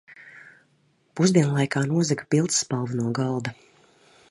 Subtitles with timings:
[1.19, 3.57] Pusdienlaikā nozaga pildspalvu no galda.